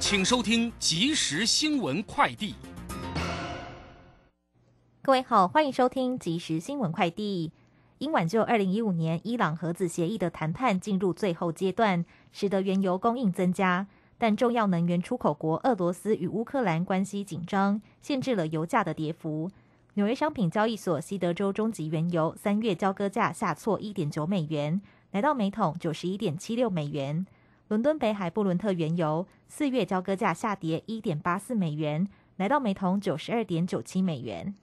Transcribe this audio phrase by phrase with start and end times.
[0.00, 2.54] 请收听即时新闻快递。
[5.02, 7.50] 各位好，欢迎收听即时新闻快递。
[7.98, 19.50] 因挽救二零一五年伊朗核子协议的谈判进入最后阶段，使得原油供应增加，但重要能源出口国俄罗斯与乌克兰关系紧张，限制了油价的跌幅。
[19.94, 24.80] 纽约商品交易所西德州中级原油三月交割价下挫一点九美元，
[25.10, 27.26] 来到每桶九十一点七六美元。
[27.68, 34.54] 伦敦北海布伦特原油四月交割价下跌一点八四美元，来到每桶九十二点九七美元。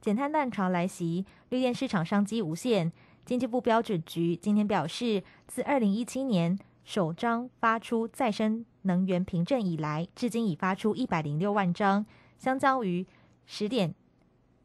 [0.00, 2.92] 减碳浪潮来袭，绿电市场商机无限。
[3.24, 13.06] 经济部标准局今天表示，自二零一七年首张发出再生能源凭证以来，至今已发出一百零六万张，相当于
[13.46, 13.94] 十点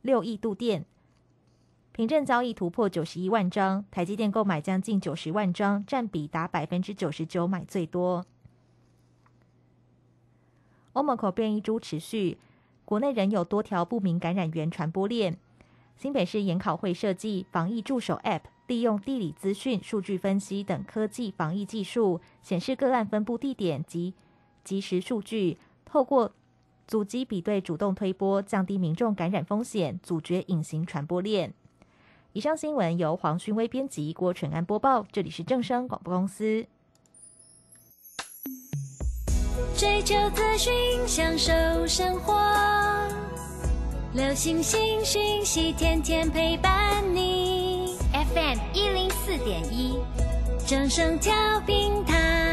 [0.01, 0.85] 六亿度电。
[1.93, 8.25] 凭证交易突破九十一万张，台积电购买将近九十万张，占比达百分之九十九，买最多。
[10.93, 12.39] 欧盟口变异株持续。
[12.85, 15.37] 国内仍有多条不明感染源传播链。
[15.95, 24.13] 新北市研考会设计防疫助手 App，利用地理资讯、数据分析等科技防疫技术，显示个案分布地点及
[24.63, 26.33] 即时数据，透过
[26.85, 31.53] 阻击比对，主动推波，降低民众感染风险，阻绝隐形传播链。
[32.33, 35.05] 以上新闻由黄勋威编辑，郭纯安播报。
[35.11, 36.65] 这里是正声广播公司。
[39.77, 40.73] 追求资讯，
[41.07, 41.53] 享受
[41.85, 42.33] 生活。
[44.15, 47.99] 流星星讯息，天天陪伴你。
[48.11, 49.99] FM 一零四点一，
[50.65, 51.31] 正声调
[51.67, 52.52] 平台。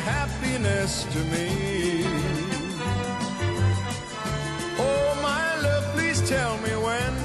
[0.00, 2.04] happiness to me.
[4.78, 7.19] Oh, my love, please tell me when.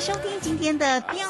[0.00, 1.29] 收听今天的标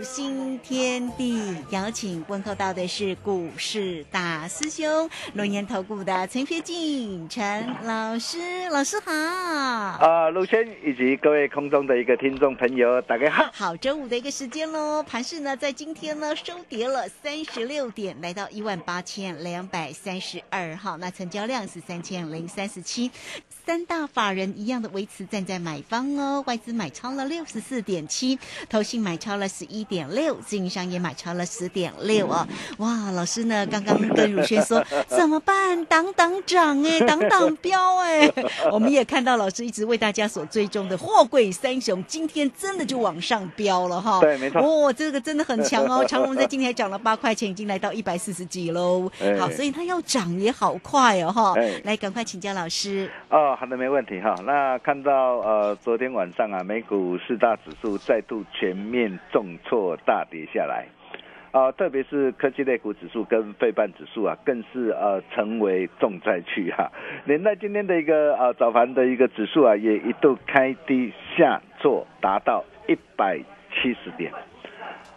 [0.00, 8.38] 股新天地，邀请问候到的是股市大师兄龙岩投顾的陈学进陈老师，
[8.70, 9.12] 老师好。
[9.12, 13.50] 啊，陆轩以及各位空中的一个听众朋友，大家好。
[13.52, 23.10] 好，周五的一个时间喽，盘市呢在今天呢收跌了三十六点，来到一万八千两百三十二号，那成交量是三千零三十七，
[23.66, 28.38] 三大法人一样的维持站在买方哦，外资买超了六十四点七，
[28.70, 32.46] 投信买超了十一点六，自营商也买超了十点六哦。
[32.78, 35.84] 哇，老师呢刚刚跟汝轩说 怎么办？
[35.86, 38.32] 挡挡涨哎，挡挡标哎，
[38.70, 44.20] 我们也看到老师一直为大家所追踪的货柜三雄，今天真的就往上飙了哈。
[44.20, 44.60] 对，没错。
[44.60, 49.10] 哦，这个真的很强哦， 长隆在今天还涨了八块钱，已经来到一百四十几喽。
[49.20, 51.80] 哎好，所以它要涨也好快哦哈哎。
[51.84, 53.10] 来，赶快请教老师。
[53.28, 54.34] 哦，好的，没问题哈。
[54.46, 60.86] 那看到呃，昨天晚上啊，美股四大指数再度全面重重挫大跌下来。
[61.52, 66.92] 啊，特别是科技类股指数跟费半指数啊，更是呃成为重灾区哈、
[67.26, 73.36] 连带今天的一个呃早盘的一个指数啊，也一度开低下挫，达到一百
[73.72, 74.30] 七十点。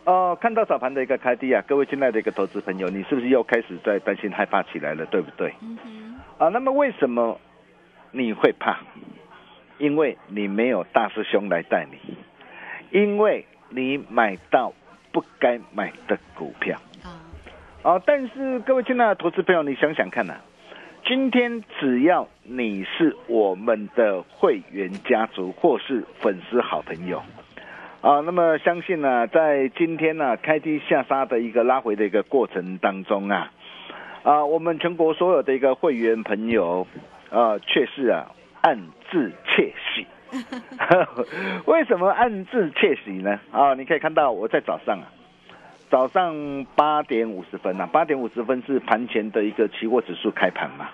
[0.05, 5.53] 哦，看到早盘的一个开低啊，各位亲爱的一个投资朋友，你是不是又开始在担心害怕起来了，对不对？
[6.39, 7.39] 啊，那么为什么
[8.11, 8.79] 你会怕？
[9.77, 12.15] 因为你没有大师兄来带你，
[12.89, 13.45] 因为
[13.75, 14.71] 你买到
[15.11, 16.77] 不该买的股票。
[17.03, 17.19] 啊，
[17.83, 20.35] 哦，但是各位亲爱的投资朋友，你想想看呐、
[21.05, 27.21] 今天只要你是我们的会员家族或是粉丝好朋友，
[28.01, 33.51] 啊，那么相信呢、在今天呢、开低下杀的一个拉回的一个过程当中啊，
[34.23, 36.87] 啊，我们全国所有的一个会员朋友，
[37.29, 38.31] 啊，却是啊
[38.61, 38.79] 暗
[39.11, 40.07] 自窃喜。
[41.65, 43.39] 为什么暗自窃喜呢？
[43.51, 45.05] 啊，你可以看到我在早上啊，
[45.89, 50.89] 早上八点五十分、啊，八点五十分是盘前的一个期货指数开盘嘛。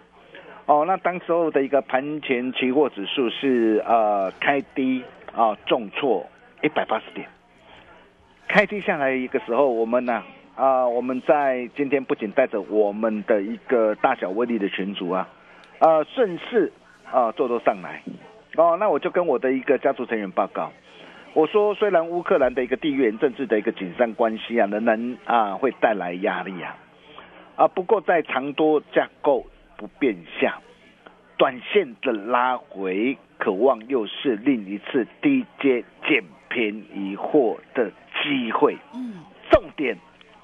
[0.66, 5.04] 哦，那当时候的一个盘前期货指数是呃开低
[5.36, 6.28] 啊、重挫
[6.62, 7.28] 一百八十点，
[8.48, 10.24] 开低下来一个时候，我们呢
[10.56, 15.28] 啊、我们在今天不仅带着我们的一个大小威力的群组啊，
[15.80, 16.72] 啊顺势
[17.10, 18.04] 啊做多上来，
[18.56, 20.72] 哦，那我就跟我的一个家族成员报告，
[21.34, 26.76] 我说虽然乌克兰的一个地缘政治的一个紧张关系啊，仍然啊会带来压力啊，
[27.56, 29.46] 啊不过在长多架构
[29.78, 30.58] 不变下，
[31.38, 37.92] 短线的拉回，渴望又是另一次低阶捡便宜货的
[38.22, 38.76] 机会。
[38.94, 39.96] 嗯，重点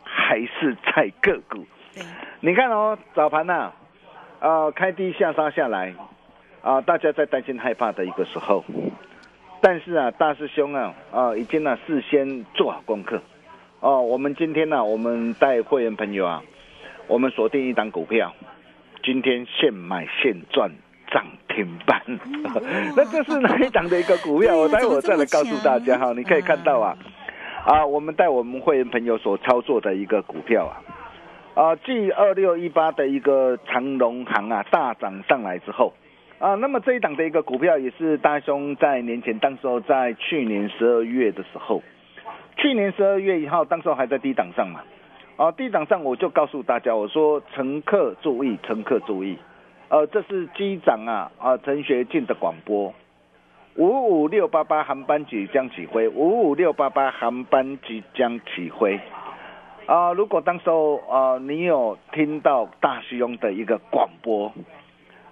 [0.04, 1.66] 还是在个股。
[1.94, 2.04] 对，
[2.40, 3.72] 你看哦，早盘呐、
[4.40, 5.94] 啊，开低下杀下来，
[6.66, 8.66] 啊，大家在担心害怕的一个时候，
[9.62, 13.22] 但是啊，大师兄啊，啊，已经呢、事先做好功课，
[13.82, 16.42] 哦，我们今天呢、我们带会员朋友啊，
[17.08, 18.34] 我们锁定一档股票，
[19.04, 20.72] 今天现买现赚。
[21.12, 22.02] 涨停板，
[22.98, 24.58] 那这是哪一档的一个股票？
[24.58, 26.12] 我待会我再来告诉大家哈。
[26.14, 26.98] 你可以看到啊，
[27.64, 30.74] 啊，我们带我们会员朋友所操作的一个股票啊，
[31.54, 35.94] 啊，继二六一八的一个长隆行啊大涨上来之后，
[36.46, 41.82] 啊，那么这一档的一个股票也是大兄在年前，当时候在去年十二月的时候，
[42.56, 44.84] 去年十二月一号，当时候还在低档上嘛，
[45.38, 49.36] 啊，低档上我就告诉大家，我说乘客注意，乘客注意，
[49.90, 52.94] 呃，这是机长啊啊陈学进的广播，
[53.78, 59.00] 五五六八八航班即将起飞，五五六八八航班即将起飞。
[59.88, 64.54] 啊、如果当时候啊、你有听到大师兄的一个广播，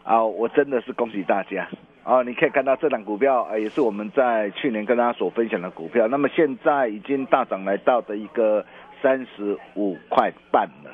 [0.04, 1.68] 啊、我真的是恭喜大家。
[2.04, 8.66] 啊、你可以看到这档股票，啊，也是我们在去年跟大家所分享的股票，那么现在已经大涨来到的一个
[9.02, 10.92] 三十五块半了。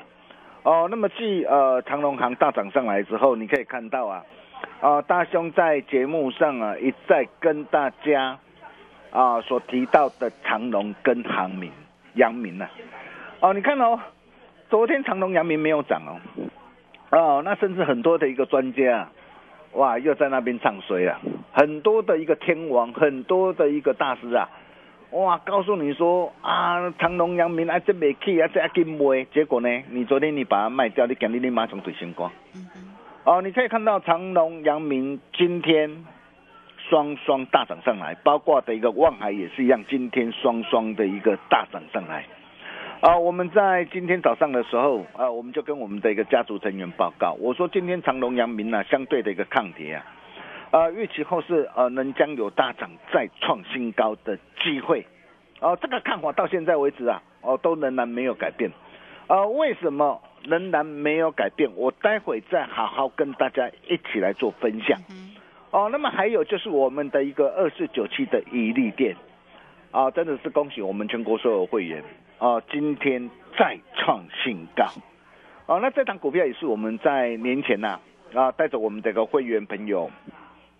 [0.62, 4.24] 哦，那么继呃长隆行大涨上来之后，你可以看到啊，
[4.80, 8.38] 啊大兄在节目上啊一再跟大家
[9.10, 11.72] 啊所提到的长隆跟航明、
[12.14, 12.66] 阳明呢、
[13.40, 13.98] 啊，哦，你看哦，
[14.68, 16.14] 昨天长隆、阳明没有涨哦，
[17.10, 19.12] 哦，那甚至很多的一个专家啊，
[19.72, 21.20] 哇，又在那边唱衰啊，
[21.52, 24.48] 很多的一个天王，很多的一个大师啊，
[25.10, 32.30] 哇，告诉你说啊，长隆、阳明啊，这没去啊，这要给卖，结果呢，你昨天你把它卖掉，你今天你马上对星光。
[33.24, 36.04] 哦，你可以看到长隆、阳明今天
[36.88, 42.24] 双双大涨上来，包括的一个望海也是一样，今天双双的一个大涨上来。
[43.00, 50.04] 啊，我们在今天早上的时候，啊，我们就跟我们的一个家族成员报告，我说今天长隆、阳明呢、相对的一个抗跌啊，
[50.70, 55.06] 呃，预期后市呃能将有大涨再创新高的机会。
[55.60, 58.70] 哦、这个看法到现在为止啊，哦，都仍然没有改变。
[59.28, 61.70] 呃，为什么仍然没有改变？
[61.76, 64.98] 我待会再好好跟大家一起来做分享。
[65.70, 69.16] 哦，那么还有就是我们的一个二四九七的一利店，
[69.90, 72.04] 啊，真的是恭喜我们全国所有会员
[72.40, 74.86] 啊，今天再创新高。
[75.66, 78.00] 哦，那这档股票也是我们在年前呐
[78.34, 80.10] 啊带着我们的个会员朋友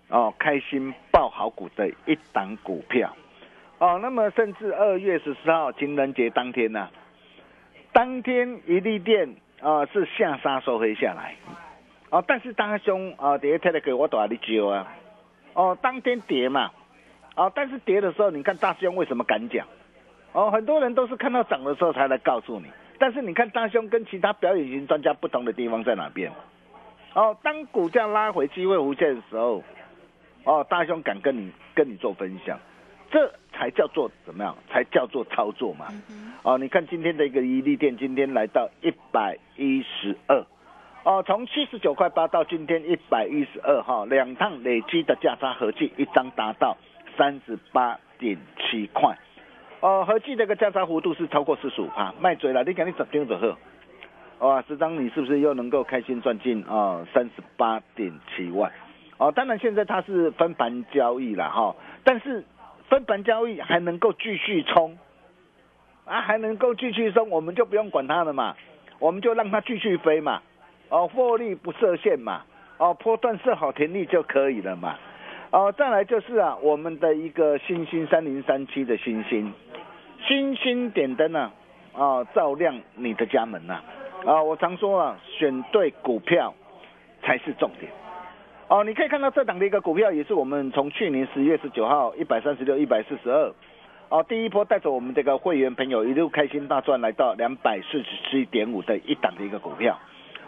[0.08, 3.14] 哦开心爆好股的一档股票。
[3.78, 6.88] 哦，那么甚至二月十四号情人节当天呐、
[7.92, 11.36] 当天一利店啊、是下杀收黑下来，
[12.08, 14.90] 哦，但是大兄啊，第一天的给我打你揪啊，
[15.52, 16.70] 哦，当天跌嘛，
[17.36, 19.66] 哦，但是跌的时候，你看大兄为什么敢讲？
[20.32, 22.66] 哦，很多人都是看到涨的时候才来告诉你，
[22.98, 26.30] 但是你看大兄跟其他表演型专家不同的地方在哪边？
[27.14, 29.62] 哦，当股价拉回机会无限的时候，
[30.44, 32.56] 哦，大兄敢跟你跟你做分享，
[33.10, 34.56] 这才叫做怎么样？
[34.70, 35.86] 才叫做操作嘛。
[36.44, 40.46] 哦，你看今天的一个伊利店，今天来到一百一十二，
[41.02, 46.76] 哦，从七十九块八到今天一百一十二哈，两趟累积的价差合计一张达到
[47.18, 49.18] 三十八点七块，
[49.80, 53.58] 哦，合计这个价差幅度是超过四十五趴，卖嘴了，你赶紧十张就好。
[54.46, 58.70] 哇，十张你是不是又能够开心赚进啊三十八点七万？
[59.18, 62.44] 哦，当然现在它是分盘交易了哈，但是
[62.88, 64.98] 分盘交易还能够继续冲，
[66.04, 68.56] 啊，还能够继续冲，我们就不用管它了嘛，
[68.98, 70.42] 我们就让它继续飞嘛，
[70.88, 72.42] 哦，获利不设限嘛，
[72.78, 74.98] 哦，波段设好停利就可以了嘛，
[75.50, 79.52] 哦，再来就是啊，我们的一个星星三零三七的星星，
[80.24, 81.52] 星星点灯啊，
[81.92, 83.80] 啊，照亮你的家门呐，
[84.24, 86.54] 啊，我常说啊，选对股票
[87.20, 87.90] 才是重点。
[88.68, 93.52] 哦，你可以看到这档的一个股票，也是我们从去年十月十九号一百三十六、一百四十二，
[94.08, 99.98] 哦，第一波带着我们这个会员朋友一路开心大赚，来到两百四十七点五的一档的一个股票，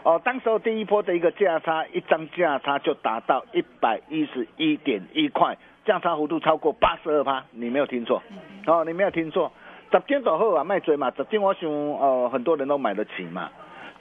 [0.04, 8.20] 哦，当时候第一波的一个价差，一张价差就达到一百一十一点一块，价差幅度超过八十二趴，你没有听错，
[8.66, 9.52] 哦，你没有听错，
[9.92, 13.48] 十天走后啊卖追嘛，十天我想呃很多人都买得起嘛，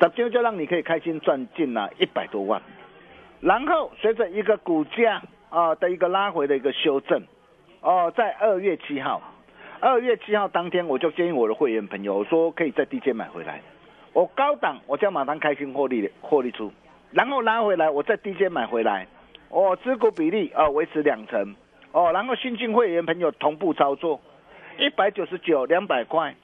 [0.01, 2.59] 十天就让你可以开心赚进了一百多万。
[3.39, 7.21] 然后随着一个股价啊的一个拉回的一个修正，
[7.81, 9.21] 哦，在二月七号，
[9.79, 13.61] 二月七号当天，我就建议我的会员朋友，我说可以在低阶买回来，
[14.13, 16.71] 我高档我叫马上开心获利获利出，
[17.11, 19.07] 然后拉回来，我在低阶买回来，
[19.49, 21.55] 哦，持股比例啊维持两成，
[21.91, 24.19] 哦，然后新进会员朋友同步操作，
[24.77, 26.35] 一百九十九两百块，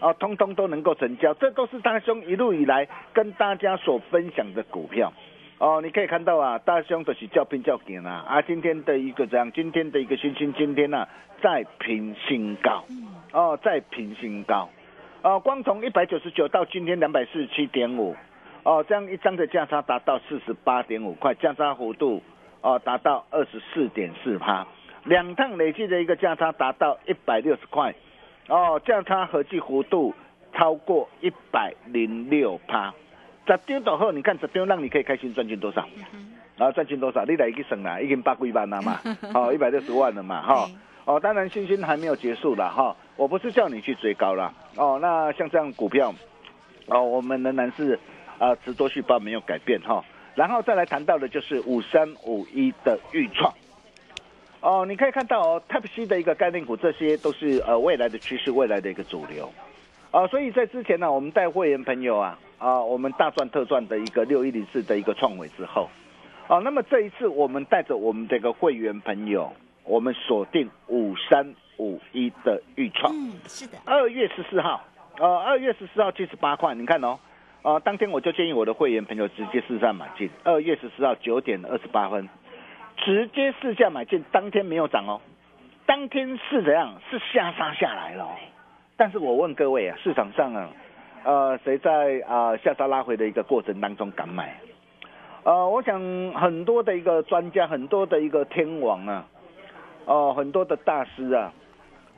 [0.00, 5.12] 哦，通通都能够成交，这都是大兄一路以来跟大家所分享的股票。
[5.58, 11.08] 哦，你可以看到啊，大兄都是叫拼叫紧啊，啊，今天的一个这样，今天的一个星星，今天呢
[11.42, 12.84] 再平新高，
[13.32, 14.68] 哦，再平新高，
[15.26, 18.14] 哦，光从一百九十九到今天两百四十七点五，
[18.62, 22.22] 哦，这样一张的价差达到四十八点五块，价差幅度
[22.60, 24.64] 哦达到二十四点四趴，
[25.02, 27.92] 两趟累计的一个价差达到一百六十块，
[28.46, 30.14] 哦，价差合计幅度
[30.54, 32.94] 超过一百零六趴。
[33.48, 35.84] 十张倒后，你看十张让你可以开心赚进多少？
[36.56, 37.24] 然后赚进多少？
[37.24, 39.00] 你来去省啦，已经八几万了嘛，
[39.34, 40.70] 哦，一百六十万了嘛，哈，
[41.04, 46.14] 哦，当然信心还没有结束了哈，我不是叫你去追高了，哦，那像这样股票，
[46.86, 47.98] 哦，我们仍然是
[48.38, 50.04] 啊，持多续报没有改变哈，
[50.34, 53.52] 然后再来谈到的就是五三五一的预创，
[54.60, 59.52] 哦，你可以看到哦，Type C 的一个概念股，这些都是呃未来的趋势，未来的一个主流，
[60.10, 62.38] 啊，所以在之前呢，我们带会员朋友啊。
[62.58, 65.90] 啊，我们大赚特赚的一个六一零四的一个创伟之后，
[66.48, 69.52] 啊，那么这一次我们带着我们这个会员朋友，
[69.84, 74.82] 我们锁定五三五一的预创，嗯，是的，二月十四号，
[75.18, 77.18] 呃，二月十四号七十八块，你看哦，
[77.62, 82.28] 呃，当天我就建议我的会员朋友直接试价买进，二月十四号九点二十八分，
[82.96, 85.20] 直接试价买进，当天没有涨哦，
[85.86, 86.94] 当天是怎样？
[87.10, 88.28] 是下杀下来了，
[88.96, 90.68] 但是我问各位啊，市场上啊。
[91.24, 94.54] 呃，谁在啊下杀拉回的一个过程当中敢买？
[95.42, 96.00] 呃，我想
[96.34, 99.26] 很多的一个专家，很多的一个天王啊，
[100.04, 101.52] 哦，很多的大师啊，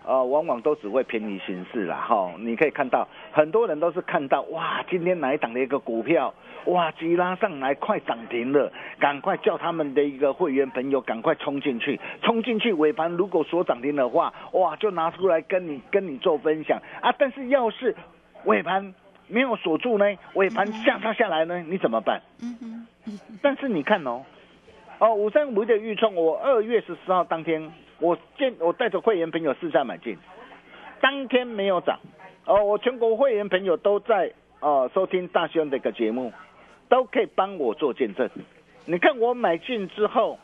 [0.05, 1.97] 呃，往往都只会偏离形势啦。
[1.97, 2.33] 哈。
[2.39, 6.33] 你可以看到，很多人都是看到哇，今天哪一档的一个股票，
[6.67, 17.15] 哇，急拉上来快涨停了，赶快叫他们的一个会员朋友赶快冲进去，冲进去尾盘如果锁涨停的话，哇，就拿出来跟你跟你做分享啊。
[17.19, 17.95] 但是要是
[18.45, 18.95] 尾盘
[19.27, 22.23] 没有锁住呢，尾盘下杀下来呢，你怎么办？
[22.43, 24.23] 嗯哼，但是你看哦，
[24.99, 30.17] 哦五三五的预创，我二月十四号当天，我见我带着会员朋友试下买进，
[31.01, 31.99] 当天没有涨，
[32.45, 36.33] 哦，我全国会员朋友都在哦收听大兄的一个节目，
[36.89, 38.29] 都可以帮我做见证。
[38.85, 40.39] 你看我买进之后，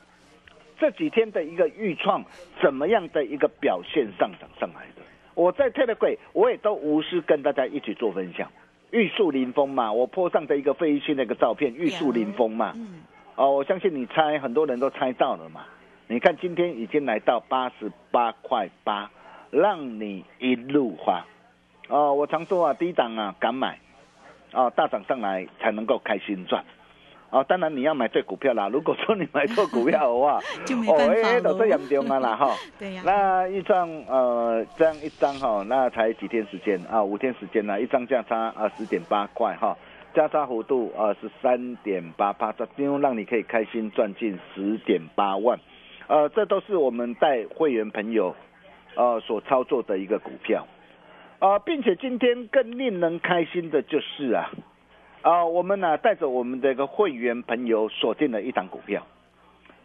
[0.78, 2.24] 这几天的一个预创
[2.60, 5.02] 怎么样的一个表现上涨上来的？
[5.34, 8.50] 我在特的柜，我也都无私跟大家一起做分享。
[8.90, 12.72] 玉树临风嘛，我坡上的一个飞行的一个照片，玉树临风嘛。
[12.76, 13.02] 嗯。
[13.34, 15.64] 哦，我相信你猜，很多人都猜到了嘛。
[16.06, 19.10] 你看今天已经来到八十八块八，
[19.50, 21.24] 让你一路花。
[21.88, 23.78] 哦，我常说啊，低档啊敢买，
[24.52, 26.62] 哦大涨上来才能够开心赚。
[27.30, 28.68] 哦，当然你要买对股票啦。
[28.68, 32.54] 如果说你买错股票的话， 就没办法哦，哎，都这严重啊啦 哈。
[32.78, 33.02] 对呀。
[33.04, 37.02] 那一张呃，这样一张哈，那才几天时间啊？
[37.02, 39.76] 五天时间呢，一张价差啊十点八块哈，
[40.14, 45.58] 价差幅度啊是三点八八，这张让你可以开心赚进十点八万。
[46.06, 48.36] 呃，这都是我们带会员朋友
[48.94, 50.66] 呃所操作的一个股票，
[51.38, 54.50] 啊，并且今天更令人开心的就是啊，
[55.22, 59.06] 啊，我们呢带着我们的一个会员朋友锁定了一档股票，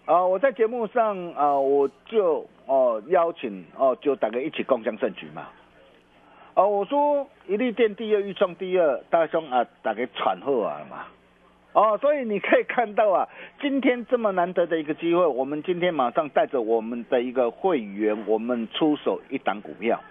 [0.06, 5.48] 啊，我在节目上啊，我就哦邀请哦就大家一起共享盛举嘛，
[6.56, 11.06] 哦，我说一利电第二，预创第二，大兄啊，大家喘后啊嘛。
[11.74, 13.28] 哦，所以你可以看到啊，
[13.62, 20.02] 今天这么难得的一个机会，我们今天马上带着我们的一个会员，我们出手一档股票，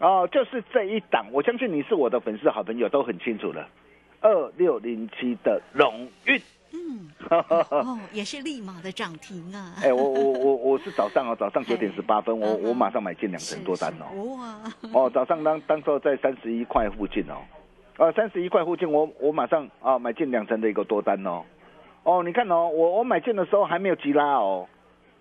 [0.00, 3.66] 哦，就是这一档，我相信你是我的粉丝好朋友都很清楚了，
[4.20, 6.38] 二六零七的荣运，
[6.72, 9.72] 嗯，哦，也是立马的涨停啊！
[9.82, 14.60] 哎，我我我我是早上哦，早上九点十八分，我我马上买进两成多单哦，哇，
[14.92, 17.40] 哦，早上当当时候在三十一块附近哦，
[17.96, 21.42] 啊，三十一块附近我我马上啊买进两成的一个多单哦，
[22.02, 24.68] 哦，你看哦，我我买进的时候还没有急拉哦，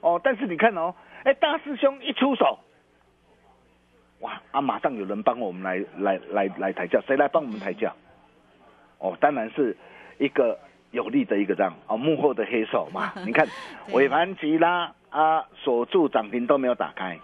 [0.02, 2.60] 哦，但是你看哦，哎，大师兄一出手，
[4.20, 7.94] 哇啊，马上有人帮我们来来来来抬价，谁来帮我们抬价？
[9.00, 9.78] 哦，当然是
[10.18, 10.60] 一个
[10.92, 13.48] 有力的一个这样哦幕后的黑手嘛， 你看
[13.94, 17.18] 尾盘急拉啊，锁住涨停都没有打开。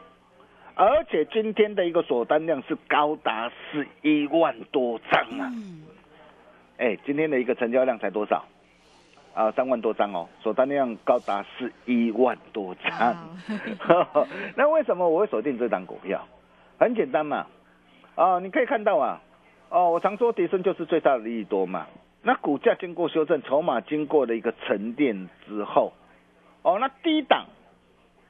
[0.81, 5.47] 而且今天的一个锁单量是高达十一万多张啊！
[5.53, 5.83] 嗯，
[6.79, 8.43] 哎，今天的一个成交量才多少？
[9.35, 13.15] 啊，三万多张哦，锁单量高达十一万多张。
[14.57, 16.27] 那为什么我会锁定这张股票？
[16.79, 17.45] 很简单嘛，
[18.15, 19.21] 啊，你可以看到啊，
[19.69, 21.85] 哦，我常说提升就是最大的利益多嘛。
[22.23, 25.93] 那股价经过修正，筹码经过了一个沉淀之后，
[26.63, 27.45] 哦，那低档，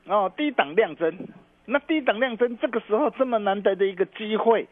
[0.06, 1.18] 哦，低档量增，
[1.66, 4.68] 那低档量增，这个时候这么难得的一个机会，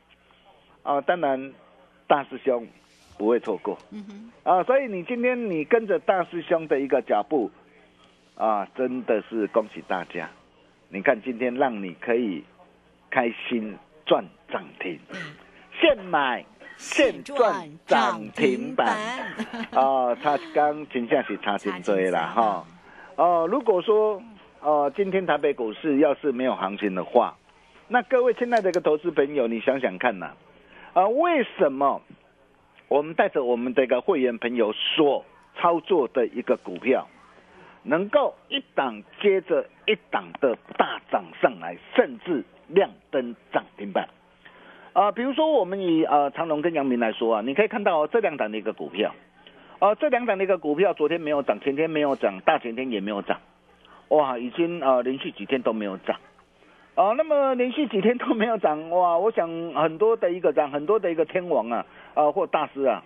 [0.84, 1.54] 啊，当然
[2.08, 2.68] 大师兄
[3.18, 3.78] 不会错过。
[4.44, 7.52] 啊，所以你今天你跟着大师兄的一个脚步，
[8.36, 10.30] 啊，真的是恭喜大家！
[10.90, 12.44] 你看今天让你可以
[13.12, 15.00] 开心赚涨停，
[15.80, 16.44] 现买
[16.78, 18.88] 现赚涨停板
[19.72, 20.16] 啊！
[20.16, 22.66] 他刚真正是差真多啦 哈。
[23.18, 24.20] 哦，如果说
[24.62, 27.38] 哦，今天台北股市要是没有行情的话，
[27.88, 30.32] 那各位亲爱的一个投资朋友，你想想看呐、
[30.94, 32.02] 啊，为什么
[32.90, 35.24] 我们带着我们的一个会员朋友所
[35.56, 37.08] 操作的一个股票，
[37.84, 44.10] 能够一档接着一档的大涨上来，甚至亮灯涨停板？
[44.92, 49.16] 啊、比如说我们以呃长隆跟阳明来说啊，你可以看到、哦、这两档的一个股票，
[49.80, 53.40] 啊、这两档的一个股票昨天没有涨，前天没有涨，大前天也没有涨，
[54.10, 56.16] 哇，已经呃连续几天都没有涨。
[56.96, 59.18] 哦，那么连续几天都没有涨， 哇！
[59.18, 63.02] 我想很多的一个涨，很多的一个天王啊，啊或大师啊，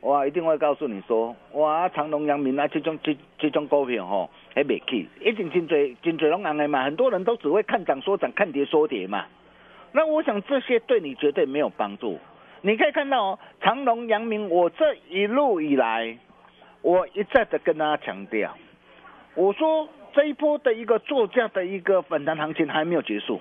[0.00, 9.26] 哇，一定会告诉你说，哇，长隆、阳明啊，这种这这种股票吼，还没去，一定真侪真侪拢安的嘛，很多人都只会看涨说涨，看跌说跌嘛。
[9.92, 12.18] 那我想这些对你绝对没有帮助。
[12.62, 16.16] 你可以看到哦，长隆、阳明，我这一路以来，
[16.80, 18.56] 我一再的跟大家强调，
[19.34, 23.40] 我说这一波的一个作价的一个反弹行情还没有结束。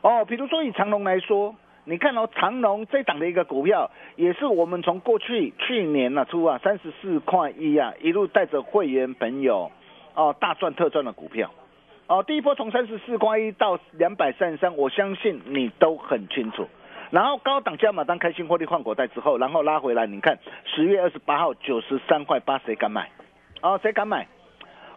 [0.00, 9.70] 哦，比如说以长隆来说，你看哦，长隆这档的一个股票，也是我们从过去去年呢、出啊三十四块一啊，一路带着会员朋友
[10.14, 11.50] 哦大赚特赚的股票。
[12.06, 16.66] 哦，第一波从三十四块一到两百三十三，我相信你都很清楚。
[17.10, 23.10] 然后高档加码单开新获利换口袋之后，然后拉回来，你看十月二十八号九十三块八，谁敢买？
[23.60, 24.26] 哦，谁敢买？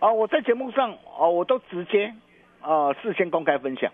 [0.02, 2.12] 哦，我在节目上哦，我都直接
[2.64, 3.92] 哦事先公开分享。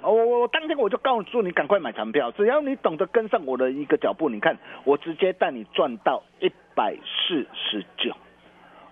[0.00, 8.14] 哦，我我当天我就告诉你赶快买长票，只要你懂得跟上我的一个脚步，你看我直接带你赚到一百四十九。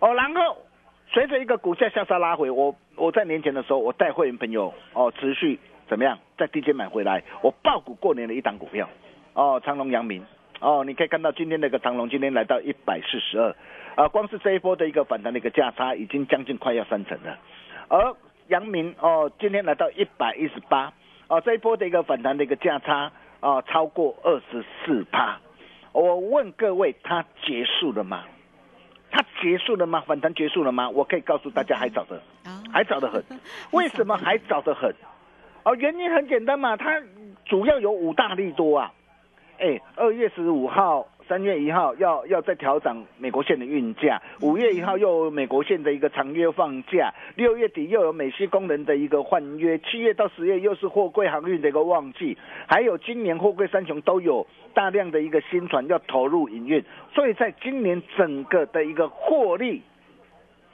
[0.01, 0.57] 哦，然后
[1.13, 5.59] 随着一个股价向下拉回，我我在年前的时候，我带会员朋友哦持续
[5.89, 8.89] 怎么样在低阶买回来，我爆股过年的一档股票
[9.35, 10.25] 哦，长隆、阳明
[10.61, 13.57] 哦，你可以看到今天那个长隆今天来到一百四十二，
[13.97, 17.39] 啊，光是这一波的一个反弹的一个价差已经将近快要三成了，
[17.89, 18.15] 而
[18.49, 20.93] 阳明哦今天来到一百一十八，
[21.29, 25.41] 哦这一波的一个反弹的一个价差啊超过二十四趴，
[25.93, 28.25] 我问各位，它结束了吗？
[29.11, 30.05] 它结束了吗？
[30.07, 30.91] 反弹结束了吗？
[30.91, 33.25] 我可以告诉大家，还早得，啊还早得很。
[33.73, 34.95] 为什么还早得很？
[35.65, 37.03] 哦，原因很简单嘛，它
[37.47, 38.93] 主要有五大利多啊。
[39.61, 59.83] 哎，二月十五号、三月一号要要再调整美国线的运价，五月一号又有美国线的一个长约放假，六月底又有美西工人的一个换约，七月到十月又是货柜航运的一个旺季，还有今年货柜三雄都有大量的一个新船要投入营运，所以在今年整个的一个获利，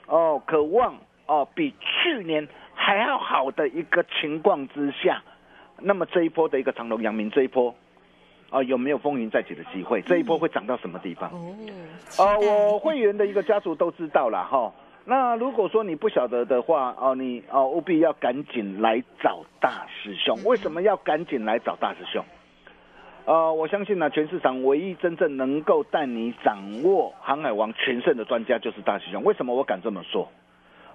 [0.05, 0.95] 哦，渴望
[1.25, 5.21] 哦比去年还要好的一个情况之下，
[5.81, 7.75] 那么这一波的一个长隆、阳明这一波，
[8.49, 10.01] 啊、有没有风云再起的机会？
[10.03, 11.29] 这一波会涨到什么地方？
[11.31, 11.55] 哦，
[12.17, 14.71] 呃，我会员的一个家族都知道了哈。
[15.03, 20.37] 那如果说你不晓得的话，哦、你哦、务必要赶紧来找大师兄。
[20.45, 22.23] 为什么要赶紧来找大师兄？
[23.25, 29.21] 呃，我相信呢，全市场唯一真正能够带你掌握航海王全胜的专家就是大师兄。
[29.23, 30.29] 为什么我敢这么说？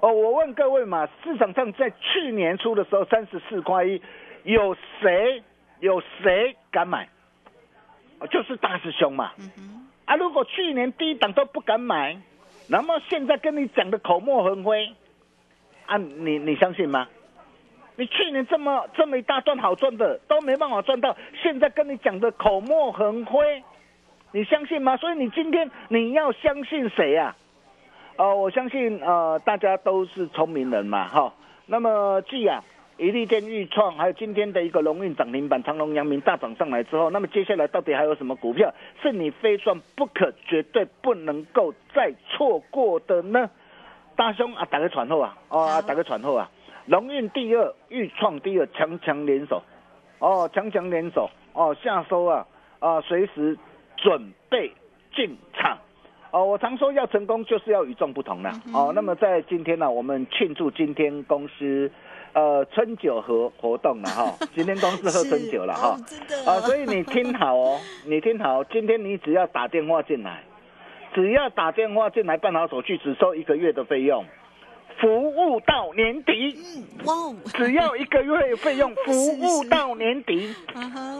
[0.00, 4.00] 哦，我问各位嘛，市场上在去年初的时候，三十四块一，
[4.44, 5.42] 有谁
[5.80, 7.08] 有谁敢买？
[8.22, 9.32] 哦就是大师兄嘛。
[10.04, 12.16] 啊，如果去年低档都不敢买，
[12.68, 14.92] 那么现在跟你讲的口沫横飞，
[15.86, 17.08] 啊，你你相信吗？
[17.96, 23.62] 你去年这么这么一大段好赚的都没办法赚到，现在跟你讲的口沫横飞，
[24.32, 24.96] 你相信吗？
[24.96, 27.36] 所以你今天你要相信谁呀、
[28.16, 31.34] 呃，我相信呃大家都是聪明人嘛，哈。
[31.66, 32.64] 那么既啊，
[33.02, 38.72] 一利电、预创，还有今天的一个龙运涨停板、长隆、阳明大涨上来之后，那么接下来到底还有什么股票？
[39.02, 43.50] 是你非赚不可、绝对不能够再错过的呢？
[44.14, 46.48] 大兄啊，打个传后啊，哦，啊打个传后啊，
[46.86, 49.60] 龙运第二，预创第二，强强联手，
[50.20, 52.46] 哦，强强联手，哦，下收啊，
[52.78, 53.58] 啊，随时
[53.96, 54.70] 准备
[55.12, 55.76] 进场。
[56.30, 58.90] 哦，我常说要成功就是要与众不同的、哦。
[58.94, 61.90] 那么在今天呢、我们庆祝今天公司
[62.34, 65.96] 呃春酒和活动了哈， 今天公司喝春酒了哈。
[66.46, 70.42] 啊，所以你听好哦， 你听好，今天你只要打电话进来，
[71.14, 74.24] 只要打电话进来办好手续，只收一个月的费用，
[74.98, 76.56] 服务到年底，
[77.54, 80.54] 只要一个月费用，服务到年底。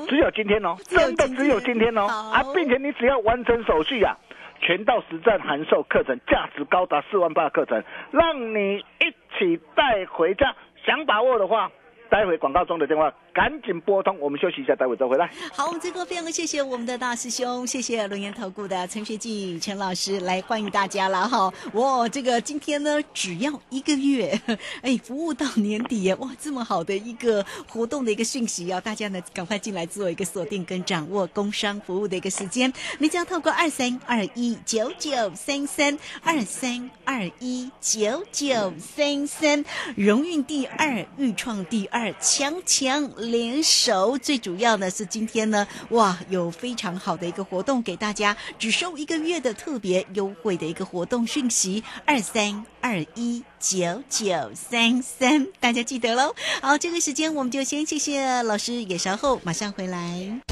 [0.09, 4.17] 只有今天哦，真的只有今天哦啊，并且你只要完成手续啊，
[4.61, 10.55] 全到实战函授课程，价值高达四万八的课程，让你一起带回家。
[10.85, 11.71] 想把握的话，
[12.09, 15.31] 待会广告中的电话赶紧拨通，我们休息一下，待会再回来。
[15.53, 21.53] 好，我们这个非常谢谢我们的大师兄，谢谢龙岩投顾的陈学进陈老师来欢迎大家了哈。
[21.73, 24.39] 哇，这个今天呢只要一个月，
[24.83, 39.65] 哎，服务到年底，哇，这么好的一个活动的一个讯息啊，大家呢赶快进来做一个锁定跟掌握工商服务的一个时间，你只要透过二三二一九九三三二三二一九九三三，
[39.97, 44.19] 荣运第二，豫创第二，强强联手。
[44.19, 56.35] 最主要呢是今天呢，哇，有非常好的一个活动给大家，只收一个月的特别优惠的一个活动讯息，二三二一九九三三，大家记得喽。
[56.61, 60.52] 好，这个时间我们就先谢谢老师，也稍后马上回来。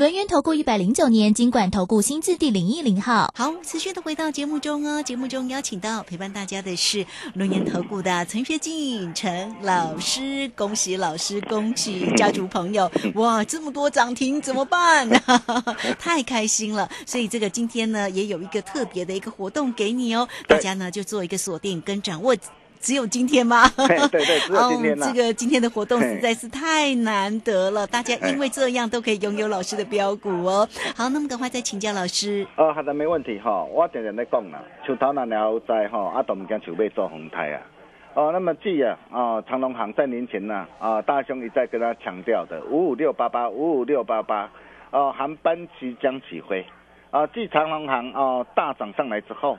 [0.00, 3.30] 轮源投顾一百零九年金管投顾新字第零一零号。
[3.36, 5.02] 好，持续的回到节目中哦。
[5.02, 12.90] 节目中邀请到陪伴大家的是轮研投顾的陈学进陈老师，恭喜老师，恭喜家族朋友！
[13.16, 15.06] 哇，这么多涨停怎么办？
[16.00, 16.88] 太开心了！
[17.04, 22.34] 所以这个今天呢，也有一个特别的一个活动给你哦，大家呢就做一个锁定跟掌握。
[22.80, 23.68] 只有今天吗？
[23.76, 25.06] 对对对，只有今天哦。
[25.06, 30.66] 这个今天的活动实在是太难得了，大家因为这样都可以拥有老师的标股哦。
[30.96, 32.46] 好，那么赶快再请教老师。
[32.56, 33.62] 哦，好的，没问题哈。
[33.64, 37.60] 我常常在讲啦，像头那了在哈，啊都唔惊想要做红台啊。
[38.14, 44.50] 哦，那么记啊，哦长隆行在年前呢，啊大兄一再跟他强调的五五六八八五五六八八，
[44.90, 46.64] 哦航班即将起飞，
[47.10, 49.58] 啊继长隆行哦大涨上来之后。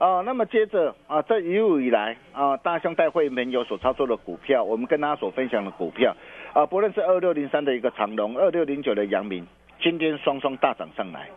[0.00, 6.16] 哦，那么接着啊，这一路以来啊，大兄带会员有所操作的股票，我们跟大家所分享的股票
[6.54, 9.46] 啊，不论是二六零三的一个长隆，二六零九的阳明，
[9.78, 11.28] 今天双双大涨上来，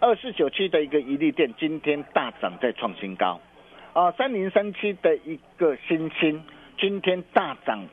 [0.00, 3.38] 二四九七的一个一利店今天大涨再创新高，
[3.92, 6.42] 啊，三零三七的一个新星，
[6.78, 7.84] 今天大涨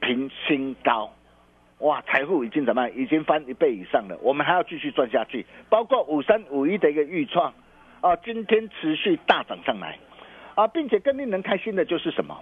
[0.00, 1.10] 平新高，
[1.80, 2.96] 哇，财富已经怎么样？
[2.96, 5.44] 已经翻一倍以上了，我们还要继续赚下去。
[5.68, 7.52] 包括五三五一的一个预创，
[8.00, 9.98] 啊，今天持续大涨上来，
[10.54, 12.38] 啊，并且更令人开心的就是什么？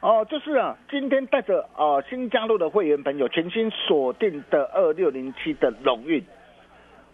[0.00, 6.24] 哦，就是啊，今天带着啊新加入的会员朋友全新锁定的二六零七的龙运。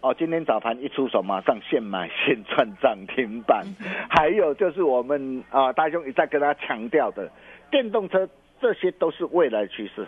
[0.01, 3.65] 哦，今天早盘一出手，马上现买现赚涨停板。
[4.09, 7.31] 还有就是我们啊，大兄一再跟大家强调的，
[7.71, 8.27] 电动车
[8.59, 10.05] 这些都是未来趋势。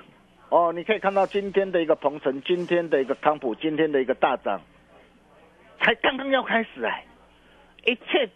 [0.49, 4.59] 哦，你可以看到今天的一个鹏程，今天的一个康普，今天的一个大涨，
[5.79, 7.05] 才刚刚要开始哎，
[7.85, 8.29] 一切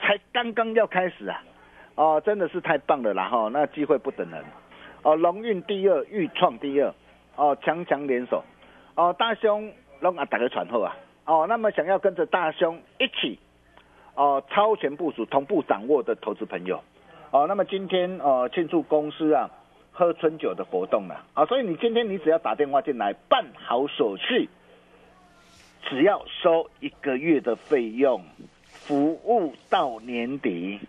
[0.00, 1.44] 才刚刚要开始啊！
[1.94, 4.44] 哦，真的是太棒了啦哈，那机会不等人。
[5.02, 6.94] 哦，龙运第二，豫创第二，
[7.36, 8.42] 哦，强强联手。
[8.94, 9.72] 哦，大兄。
[10.00, 13.36] 让啊打个传后啊，哦，那么想要跟着大兄一起
[14.14, 16.80] 哦超前部署、同步掌握的投资朋友，
[17.32, 19.50] 哦，那么今天呃庆祝公司啊
[19.90, 24.48] 喝春酒的活动了啊，所以你今天你只要打电话进来办好手续，
[25.82, 28.22] 只要收一个月的费用，
[28.88, 30.80] 服务到年底，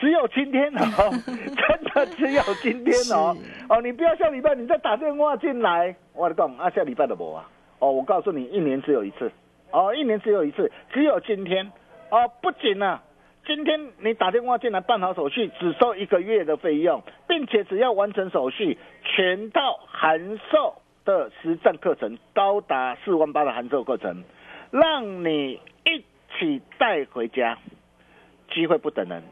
[0.00, 3.36] 只有今天哦， 真的只有今天哦，
[3.68, 7.48] 哦，你不要下礼拜你再打电话进来，我讲啊下礼拜的无啊。
[7.78, 9.30] 哦，我告诉你，一年只有一次，
[9.70, 11.70] 哦，一年只有一次，只有今天，
[12.10, 13.00] 哦，不仅呢，
[13.46, 20.74] 今天你打电话进来办好手续，只收一个月的费用，并且只要完成手续，全套函授
[21.04, 24.24] 的实战课程高达四万八的函授课程，
[24.70, 25.73] 让你一
[26.38, 27.58] 起带回家，
[28.52, 29.22] 机会不等人，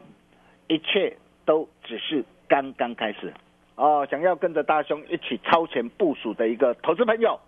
[0.67, 3.33] 一切都只是刚刚开始，
[3.75, 7.39] 哦，想要跟着大雄一起超前部署的一个投资朋友。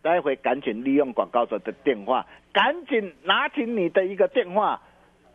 [0.00, 4.80] 待会赶紧利用广告者的电话，赶紧拿起你的一个电话，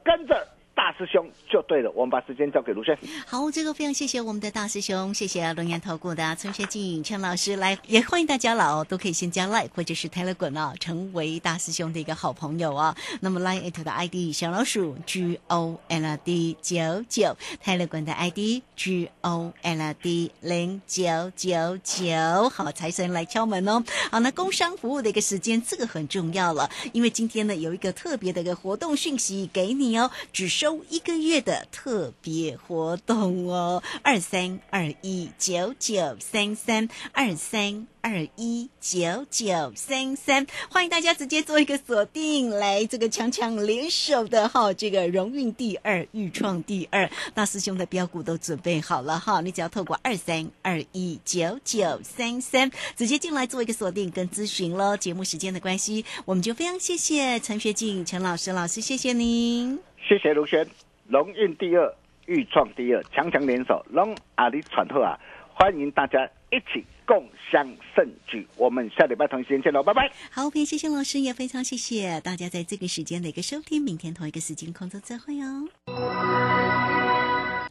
[0.04, 0.48] 跟着。
[0.76, 2.98] 大师兄就对了，我们把时间交给卢轩。
[3.28, 12.98] 好，这个非常谢谢我们的大师兄，谢谢龙岩投顾的陈学静陈老师来，也欢迎大家老都可以先加 Line 或者是 Telegram 啊，成为大师兄的一个好朋友啊。
[13.22, 20.32] 那么 Line 的 ID 小老鼠 G O L D 九九，Telegram 的 ID G O L D
[20.42, 22.50] 零九九九。
[22.50, 23.84] 好，财神来敲门哦。
[24.12, 30.63] 好，那工商服务的一个时间，这个很重要了，因为今天呢有一个特别的一个活动讯息给你哦，只是。
[30.64, 54.96] 收一个月的特别活动哦，二三二一九九三三二三二一九九三三，欢迎大家直接做一个锁定，来这个强强联手的哈，这个荣运第二，豫创第二，大师兄的标股都准备好了哈，你只要透过二三二一九九三三直接进来做一个锁定跟咨询喽。
[54.96, 59.78] 节目时间的关系，我们就非常谢谢陈学静陈老师老师，谢谢您。
[60.08, 60.68] 谢谢卢轩，
[61.08, 65.18] 龙运第二，豫创第二，强强联手，龙阿里传后啊！
[65.56, 68.46] 欢迎大家一起共享盛举。
[68.58, 70.12] 我们下礼拜同一时间见喽，拜拜。
[70.30, 73.82] 好，非常谢谢老师，也非常谢谢大家在这个时间的一个收听。
[73.82, 75.68] 明天同一个时间空中再会哦。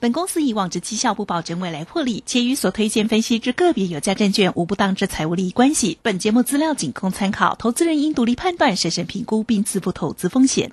[0.01, 5.99] 本公司以往之绩效不保证未来获利，且与所推荐分析之个别有价证券无不当之财务利益关系。
[6.03, 10.73] 本节目资料仅供参考，投资人应独立判断、审慎评估并自负投资风险。